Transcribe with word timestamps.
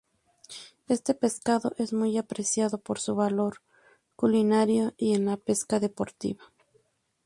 Este 0.87 1.13
pescado 1.13 1.75
es 1.77 1.93
muy 1.93 2.17
apreciado 2.17 2.79
por 2.79 2.97
su 2.99 3.13
valor 3.13 3.61
culinario 4.15 4.95
y 4.97 5.13
en 5.13 5.25
la 5.27 5.37
pesca 5.37 5.79
deportiva. 5.79 6.43